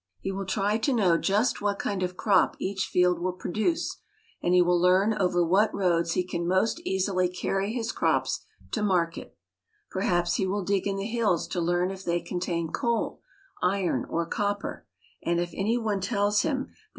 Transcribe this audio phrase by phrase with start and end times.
[0.19, 3.97] He will try to know just what kind of crop each field will produce,
[4.41, 8.81] and he will learn over what roads he can most easily carry his crops to
[8.81, 9.35] mar ket
[9.91, 13.21] Perhaps he will dig in the hills to learn if they con tain coal,
[13.61, 14.87] iron, or copper;
[15.21, 16.79] and if any one tells him there lO NORTH AMERICA.